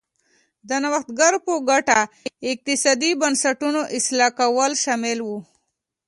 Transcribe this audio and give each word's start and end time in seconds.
د 0.69 0.71
نوښتګرو 0.83 1.37
په 1.47 1.53
ګټه 1.69 1.99
اقتصادي 2.51 3.11
بنسټونو 3.21 3.81
اصلاح 3.97 4.31
کول 4.39 4.71
شامل 4.83 5.17
و. 5.23 5.29